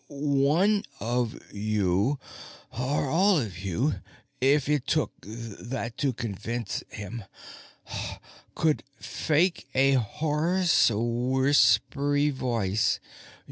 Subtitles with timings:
[0.07, 2.19] "One of you
[2.71, 3.99] or all of you,
[4.41, 7.25] if it took that to convince him
[8.55, 12.99] could fake a hoarse, whispery voice.